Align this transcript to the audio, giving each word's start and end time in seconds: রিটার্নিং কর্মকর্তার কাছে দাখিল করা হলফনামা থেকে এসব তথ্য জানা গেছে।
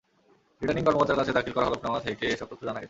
রিটার্নিং 0.61 0.83
কর্মকর্তার 0.85 1.15
কাছে 1.15 1.31
দাখিল 1.31 1.53
করা 1.53 1.67
হলফনামা 1.67 1.99
থেকে 1.99 2.25
এসব 2.25 2.47
তথ্য 2.47 2.61
জানা 2.61 2.71
গেছে। 2.71 2.79